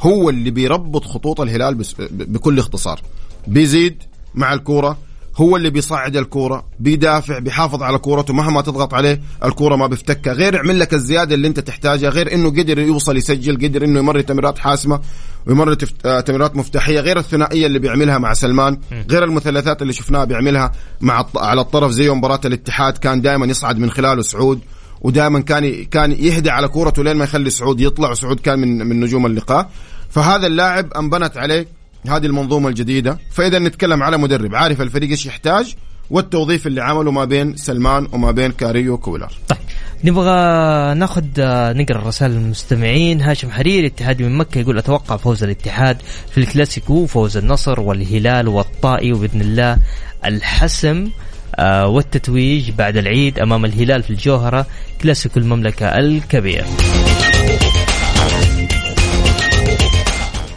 [0.00, 3.00] هو اللي بيربط خطوط الهلال بس بكل اختصار.
[3.46, 4.02] بيزيد
[4.34, 4.98] مع الكورة
[5.36, 10.54] هو اللي بيصعد الكورة بيدافع بيحافظ على كورته مهما تضغط عليه الكورة ما بيفتكها غير
[10.54, 14.58] يعمل لك الزيادة اللي انت تحتاجها غير انه قدر يوصل يسجل قدر انه يمر تمريرات
[14.58, 15.00] حاسمة
[15.46, 15.76] ويمر.
[16.04, 18.78] آه، تمريرات مفتاحية غير الثنائية اللي بيعملها مع سلمان
[19.10, 21.26] غير المثلثات اللي شفناها بيعملها مع.
[21.36, 24.60] على الطرف زي مباراة الاتحاد كان دائما يصعد من خلاله سعود
[25.00, 29.00] ودائما كان كان يهدى على كورته لين ما يخلي سعود يطلع وسعود كان من من
[29.00, 29.70] نجوم اللقاء
[30.10, 31.66] فهذا اللاعب انبنت عليه
[32.08, 33.18] هذه المنظومة الجديدة.
[33.30, 35.74] فإذا نتكلم على مدرب عارف الفريق إيش يحتاج؟
[36.10, 39.32] والتوظيف اللي عمله ما بين سلمان وما بين كاريو كولر.
[39.48, 39.58] طيب
[40.04, 45.96] نبغى ناخذ آه، نقرأ رسائل المستمعين هاشم حريري اتحادي من مكة يقول أتوقع فوز الاتحاد
[46.30, 49.78] في الكلاسيكو فوز النصر والهلال والطائي وبإذن الله
[50.24, 51.10] الحسم
[51.56, 54.66] آه، والتتويج بعد العيد أمام الهلال في الجوهرة
[55.02, 56.64] كلاسيكو المملكة الكبير.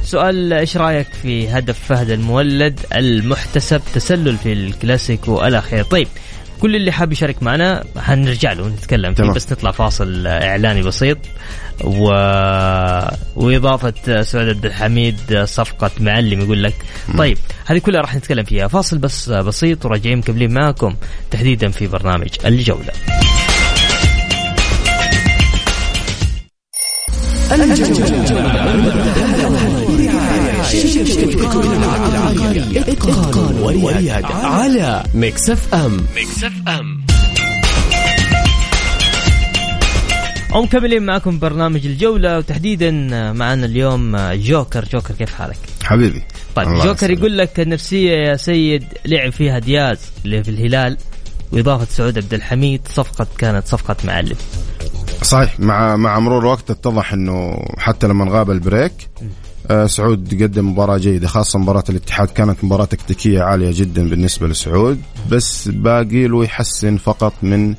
[0.10, 6.08] سؤال إيش رأيك في هدف فهد المولد المحتسب تسلل في الكلاسيكو الأخير؟ طيب
[6.62, 9.24] كل اللي حاب يشارك معنا حنرجع له ونتكلم فيه.
[9.24, 11.18] بس نطلع فاصل إعلاني بسيط.
[11.84, 12.04] و...
[13.36, 16.76] وإضافة سعود عبد الحميد صفقة معلم يقول لك
[17.18, 18.68] طيب هذه كلها راح نتكلم فيها.
[18.68, 20.96] فاصل بس بسيط وراجعين مكملين معكم
[21.32, 22.92] تحديدا في برنامج الجولة.
[32.76, 37.02] إتقان وريادة على ميكس اف ام ميكس اف ام
[40.56, 42.92] ومكملين معكم برنامج الجولة وتحديدا
[43.32, 46.24] معنا اليوم جوكر جوكر كيف حالك؟ حبيبي
[46.56, 47.12] طيب جوكر.
[47.12, 50.98] يقول لك النفسية يا سيد لعب فيها دياز اللي في الهلال
[51.52, 54.36] وإضافة سعود عبد الحميد صفقة كانت صفقة معلم
[55.22, 55.60] صحيح.
[55.60, 58.94] مع مع مرور الوقت اتضح إنه حتى لما غاب البريك
[59.72, 62.28] آه، سعود قدم مباراة جيدة خاصة مباراة الاتحاد.
[62.28, 65.02] كانت مباراة تكتيكية عالية جدا بالنسبة لسعود
[65.32, 67.76] بس باقي له يحسن فقط من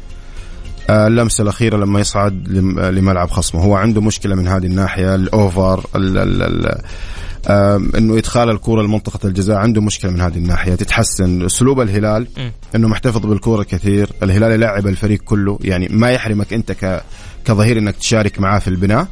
[0.90, 3.62] آه، اللمسة الأخيرة لما يصعد لم- لملعب خصمه.
[3.62, 6.79] هو عنده مشكلة من هذه الناحية الأوفر ال ال ال
[7.48, 10.74] آم، إنه إدخال الكره لمنطقة الجزاء عنده مشكلة من هذه الناحية.
[10.74, 12.26] تتحسن أسلوب الهلال.
[12.74, 14.11] إنه محتفظ بالكره كثير.
[14.22, 17.03] الهلال يلعب الفريق كله يعني ما يحرمك أنت ك
[17.44, 19.07] كظهير إنك تشارك معاه في البناء.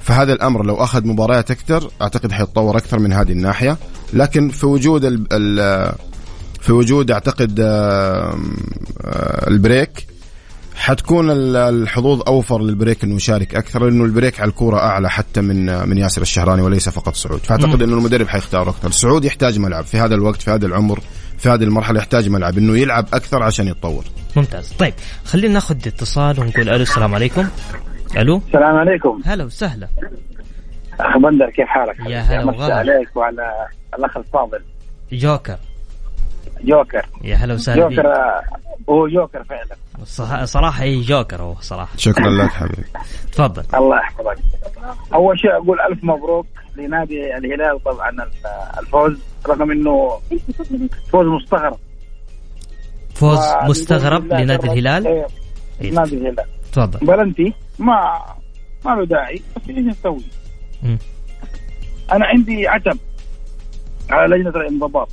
[0.00, 3.76] فهذا الأمر لو أخذ مباريات أكثر أعتقد حيتطور أكثر من هذه الناحية.
[4.12, 5.92] لكن في وجود ال ال
[6.60, 8.38] في وجود أعتقد آه،
[9.48, 10.06] البريك
[10.76, 15.88] حتكون ال- الحظوظ أوفر للبريك إنه يشارك أكثر لأنه البريك على الكورة أعلى حتى من
[15.88, 17.40] من ياسر الشهراني وليس فقط سعود.
[17.40, 18.90] فأعتقد إنه المدرب حيختار أكثر.
[18.90, 21.00] سعود يحتاج ملعب في هذا الوقت في هذا العمر.
[21.38, 24.04] في هذه المرحلة يحتاج ملعب إنه يلعب أكثر عشان يتطور.
[24.36, 24.72] ممتاز.
[24.72, 24.94] طيب
[25.24, 27.48] خلينا ناخذ اتصال ونقول ألو السلام عليكم.
[28.16, 29.20] ألو؟ السلام عليكم.
[29.26, 29.88] هلا وسهلا.
[31.00, 32.74] اخ بندر كيف حالك؟ يا هلا وغلا.
[32.74, 33.52] عليك وعلى
[33.98, 34.60] الأخ الفاضل.
[35.12, 35.58] جوكر.
[36.64, 37.06] جوكر.
[37.24, 38.42] يا هلا وسهلا جوكر آه،
[38.90, 39.76] هو جوكر فعلا.
[40.04, 41.96] صح- صراحة اي جوكر هو صراحة.
[41.96, 42.84] شكرا لك حبيبي.
[43.32, 43.62] تفضل.
[43.74, 44.38] الله يحفظك.
[45.14, 46.46] أول شيء أقول ألف مبروك
[46.76, 50.20] لنادي الهلال طبعا ال- الفوز رغم إنه
[51.12, 51.78] فوز مستغرب.
[53.14, 55.26] فوز مستغرب لنادي الهلال؟ إيه،
[55.80, 55.90] إيه.
[55.92, 56.44] نادي الهلال.
[56.72, 57.06] تفضل.
[57.06, 58.20] بلنتي ما
[58.84, 60.24] ما له داعي بس إيش نسوي؟
[62.12, 62.98] أنا عندي عتب
[64.10, 65.08] على لجنة الانضباط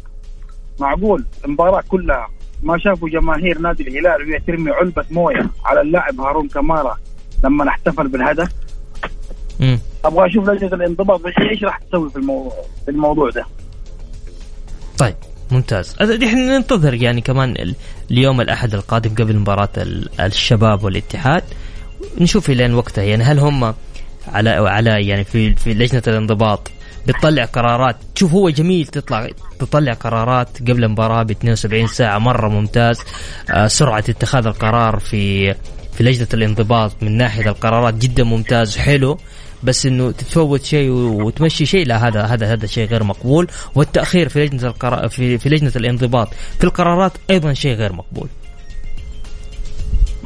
[0.82, 1.26] معقول.
[1.46, 2.28] المباراة كلها
[2.64, 6.98] ما شافوا جماهير نادي الهلال وهي ترمي علبة موية على اللاعب هارون كمارا
[7.44, 8.50] لما احتفل بالهدف.
[9.60, 9.80] مم.
[10.06, 12.54] أبغى أشوف لجنة الانضباط إيش راح تسوي في الموضوع
[12.86, 13.46] في الموضوع ده.
[14.98, 15.16] طيب
[15.52, 15.96] ممتاز.
[16.02, 17.76] إحنا ننتظر يعني كمان ال-
[18.12, 21.44] اليوم الأحد القادم قبل مباراة ال- الشباب والاتحاد
[22.18, 23.04] نشوف إلين وقتها.
[23.04, 23.74] يعني هل هم
[24.28, 26.72] على على يعني في في لجنة الانضباط
[27.08, 27.96] بتطلع قرارات.
[28.16, 32.18] شوف هو جميل تطلع تطلع قرارات قبل المباراة ب 72 ساعة.
[32.20, 33.00] مرة ممتاز.
[33.52, 35.54] آه سرعة اتخاذ القرار في
[35.94, 39.18] في لجنة الانضباط من ناحية القرارات جدا ممتاز حلو
[39.64, 43.48] بس إنه تتفوت شيء وتمشي شيء لا هذا هذا هذا شيء غير مقبول.
[43.76, 46.28] والتأخير في لجنة القرار في في لجنة الانضباط.
[46.58, 48.28] في القرارات أيضا شيء غير مقبول.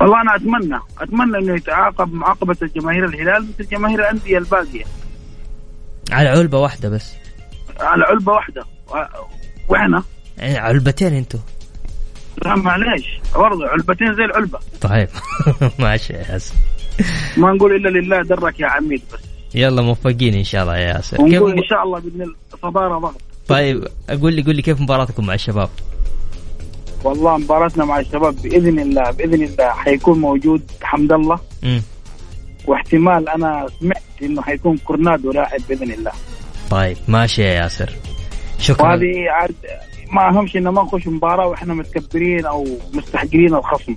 [0.01, 4.83] والله أنا أتمنى أتمنى إنه يتعاقب معاقبه الجماهير الهلال مثل جماهير الأندية الباقية.
[6.11, 7.13] على علبة واحدة بس.
[7.79, 8.65] على علبة واحدة.
[9.69, 10.03] وإحنا
[10.37, 11.39] يعني علبتين أنتوا
[12.45, 13.19] لا معليش.
[13.35, 14.59] برضه علبتين زي العلبة.
[14.81, 15.07] طيب.
[15.79, 16.55] ماشي يا ياسر.
[17.37, 19.19] ما نقول إلا لله درك يا عميد بس.
[19.55, 21.17] يلا موفقين إن شاء الله يا ياسر.
[21.17, 22.35] كيف إن شاء الله بإذن الله.
[22.63, 23.21] صدارة ضغط.
[23.47, 23.87] طيب
[24.21, 25.69] قول لي قول لي كيف مباراتكم مع الشباب؟
[27.03, 31.39] والله مباراتنا مع الشباب بإذن الله بإذن الله حيكون موجود حمد الله
[32.67, 36.11] واحتمال أنا سمعت إنه حيكون كورنادو لاعب بإذن الله.
[36.69, 37.95] طيب ماشي يا ياسر.
[38.59, 38.87] شكرا.
[38.87, 39.55] وهذه عاد
[40.11, 43.95] ما اهم شيء إنه ما نخش مباراة وإحنا متكبرين أو مستحقرين الخصم.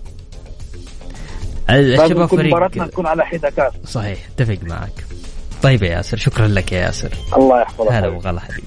[1.71, 3.73] الشباب كل مباراتنا فريق تكون على حدة كاس.
[3.85, 5.05] صحيح اتفق معك.
[5.63, 7.11] طيب يا ياسر شكرا لك يا ياسر.
[7.37, 7.93] الله يحفظك.
[7.93, 8.63] هلا وغلا حبيبي.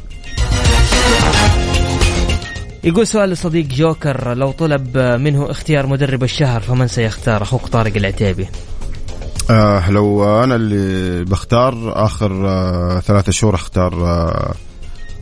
[2.83, 8.47] يقول سؤال لصديق جوكر لو طلب منه اختيار مدرب الشهر فمن سيختار؟ أخوك طارق العتيبي.
[9.51, 14.53] آه لو أنا اللي بختار آخر آه ثلاثة شهور أختار آه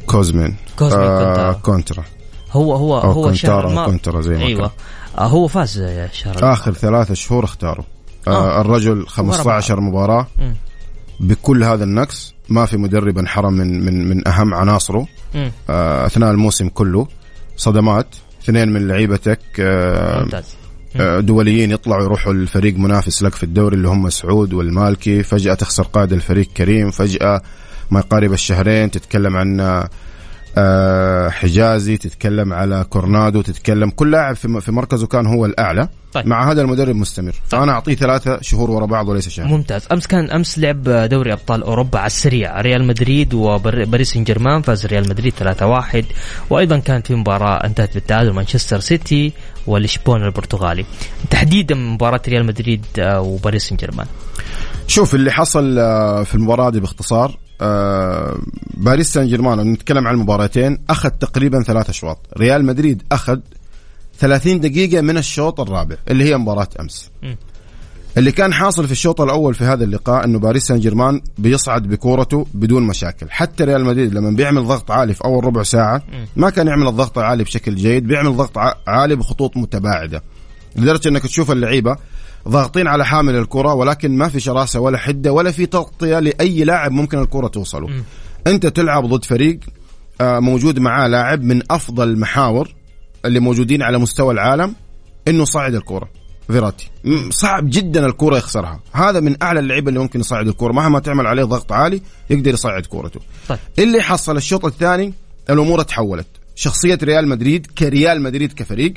[0.06, 0.56] كوزمين.
[0.80, 1.54] كوزمين كونتارا.
[1.54, 2.04] كونترا
[2.52, 4.72] هو هو أو هو الشهر كونتارا، ما كونترا زي ما أيوه.
[5.18, 7.86] آه هو فاز يا الشهر آخر ثلاثة شهور اختاره
[8.28, 10.28] آه الرجل 15 مباراة.
[10.39, 10.56] مم.
[11.20, 15.08] بكل هذا النقص ما في مدرب انحرم من من من أهم عناصره.
[15.70, 17.08] آه أثناء الموسم كله.
[17.58, 18.15] صدمات.
[18.44, 19.39] اثنين من لعيبتك.
[19.60, 20.44] آه ممتاز.
[20.44, 20.59] آه،
[21.19, 25.23] دوليين يطلعوا يروحوا الفريق منافس لك في الدوري اللي هم سعود والمالكي.
[25.23, 26.91] فجأة تخسر قائد الفريق كريم.
[26.91, 27.41] فجأة
[27.91, 29.84] ما يقارب الشهرين تتكلم عن
[30.58, 35.89] آه، حجازي تتكلم على كورنادو تتكلم كل لاعب في مركزه كان هو الأعلى.
[36.13, 36.28] طيب.
[36.28, 37.36] مع هذا المدرب مستمر.
[37.47, 39.47] فأنا أعطيه ثلاثة شهور ورا بعض وليس شهر.
[39.47, 39.88] ممتاز.
[39.91, 42.62] أمس كان أمس لعب دوري أبطال أوروبا على السريع.
[42.62, 46.06] ريال مدريد وباريس سان جيرمان فاز ريال مدريد 3-1
[46.49, 49.34] وأيضا كانت في مباراة انتهت بالتعادل مانشستر سيتي.
[49.69, 50.86] ولشبون البرتغالي.
[51.29, 54.08] تحديدا مباراة ريال مدريد آه، وباريس سان جيرمان
[54.88, 58.38] شوف اللي حصل آه، في المباراة دي باختصار آه،
[58.73, 62.17] باريس سان جيرمان نتكلم عن المباراتين أخذ تقريبا ثلاث أشواط.
[62.38, 63.39] ريال مدريد أخذ
[64.19, 67.10] 30 دقيقة من الشوط الرابع اللي هي مباراة أمس.
[67.23, 67.36] م.
[68.19, 72.47] اللي كان حاصل في الشوط الأول في هذا اللقاء أنه باريس سان جيرمان بيصعد بكورته
[72.53, 73.25] بدون مشاكل.
[73.29, 76.01] حتى ريال مدريد لما بيعمل ضغط عالي في أول ربع ساعة
[76.36, 80.23] ما كان يعمل الضغط العالي بشكل جيد بيعمل ضغط عالي بخطوط متباعدة.
[80.75, 81.95] لدرجة أنك تشوف اللعيبة
[82.47, 86.91] ضاغطين على حامل الكرة ولكن ما في شراسة ولا حدة ولا في تغطية لأي لاعب
[86.91, 87.88] ممكن الكرة توصله.
[88.47, 89.60] أنت تلعب ضد فريق
[90.21, 92.75] آه، موجود معاه لاعب من أفضل المحاور
[93.25, 94.75] اللي موجودين على مستوى العالم
[95.27, 96.18] إنه صعد الكوره
[96.51, 96.89] فيراتي
[97.29, 98.79] صعب جدا الكورة يخسرها.
[98.93, 100.73] هذا من أعلى اللعيبة اللي ممكن يصعد الكورة.
[100.73, 103.19] مهما تعمل عليه ضغط عالي يقدر يصعد كورته.
[103.47, 103.59] طيب.
[103.79, 105.13] اللي حصل الشوط الثاني
[105.49, 106.27] الأمور تحولت.
[106.55, 108.93] شخصية ريال مدريد كريال مدريد كفريق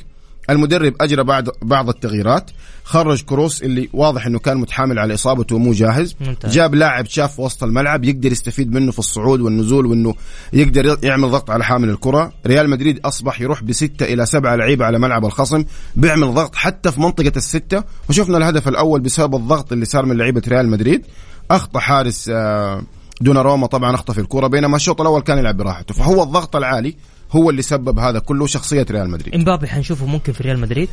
[0.50, 2.50] المدرب أجرى بعض بعض التغييرات.
[2.84, 6.16] خرج كروس اللي واضح إنه كان متحامل على إصابته ومو جاهز.
[6.20, 6.52] ممتاز.
[6.52, 10.14] جاب لاعب شاف وسط الملعب يقدر يستفيد منه في الصعود والنزول وإنه
[10.52, 12.32] يقدر يعمل ضغط على حامل الكرة.
[12.46, 15.64] ريال مدريد أصبح يروح بستة إلى سبعة لعيبه على ملعب الخصم
[15.96, 17.84] بيعمل ضغط حتى في منطقة الستة.
[18.08, 21.06] وشفنا الهدف الأول بسبب الضغط اللي صار من لعيبة ريال مدريد.
[21.50, 22.82] أخطأ حارس آه،
[23.20, 25.94] دوناروما طبعا أخطأ في الكرة بينما الشوط الأول كان يلعب براحته.
[25.94, 26.96] فهو الضغط العالي
[27.32, 29.34] هو اللي سبب هذا كله شخصية ريال مدريد.
[29.34, 30.88] إمبابي حنشوفه ممكن في ريال مدريد.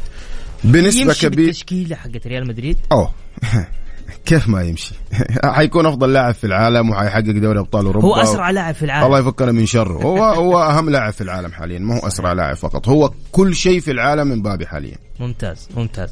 [0.63, 2.77] بنسبة يمشي كبيره بالتشكيلة حقت ريال مدريد.
[2.91, 3.13] أوه.
[4.25, 4.93] كيف ما يمشي؟
[5.55, 8.07] حيكون أفضل لاعب في العالم وحيحقق دوري أبطال أوروبا.
[8.07, 9.05] هو أسرع لاعب في العالم.
[9.05, 10.03] الله يفكنا من شره.
[10.03, 11.79] هو هو أهم لاعب في العالم حاليا.
[11.79, 12.89] ما هو أسرع لاعب فقط.
[12.89, 14.95] هو كل شيء في العالم امبابي حاليا.
[15.19, 16.09] ممتاز ممتاز.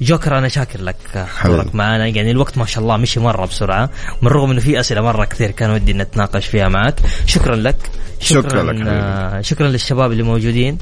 [0.00, 1.26] جوكر أنا شاكر لك.
[1.38, 1.74] حضورك.
[1.74, 3.90] معنا يعني الوقت ما شاء الله مشي مرة بسرعة.
[4.22, 6.94] من رغم إنه في أسئلة مرة كثير كان ودي نتناقش فيها معك.
[7.26, 7.76] شكرا لك.
[8.20, 8.90] شكرا لك حبيبي.
[8.90, 10.78] آه، شكرا للشباب اللي موجودين.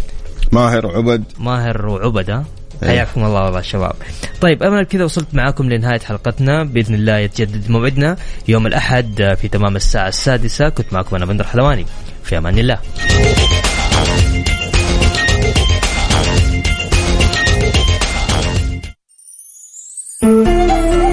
[0.53, 2.45] ماهر عبد ماهر وعبده إيه.
[2.83, 3.93] حياكم الله والله الشباب
[4.41, 6.65] طيب امل كذا وصلت معاكم لنهاية حلقتنا.
[6.65, 8.17] بإذن الله يتجدد موعدنا
[8.49, 10.69] يوم الأحد في تمام الساعة السادسة.
[10.69, 11.87] كنت معكم أنا بندر حلواني.
[12.25, 12.79] في أمان الله.